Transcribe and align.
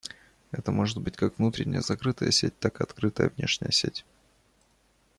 Это 0.51 0.71
может 0.71 0.97
быть 0.97 1.15
как 1.15 1.37
внутренняя 1.37 1.81
закрытая 1.81 2.31
сеть, 2.31 2.57
так 2.57 2.79
и 2.81 2.83
открытая 2.83 3.29
внешняя 3.29 3.71
сеть 3.71 4.03